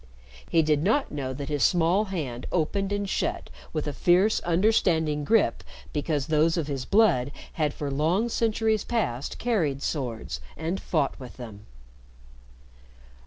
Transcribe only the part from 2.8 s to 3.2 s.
and